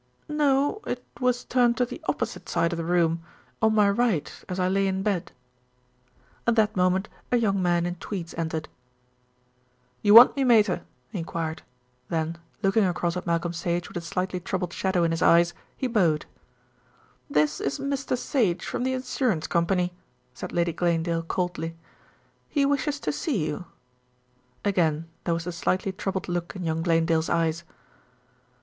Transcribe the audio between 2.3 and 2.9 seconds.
side of the